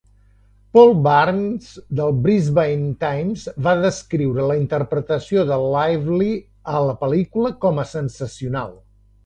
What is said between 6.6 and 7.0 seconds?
a la